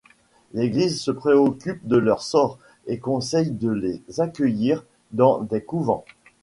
[0.53, 2.57] L'Église se préoccupe de leur sort
[2.87, 6.05] et conseille de les accueillir dans des couvents.